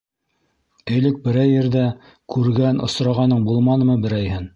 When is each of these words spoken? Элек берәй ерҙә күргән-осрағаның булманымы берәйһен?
Элек 0.99 1.19
берәй 1.27 1.51
ерҙә 1.55 1.83
күргән-осрағаның 2.37 3.45
булманымы 3.51 3.99
берәйһен? 4.07 4.49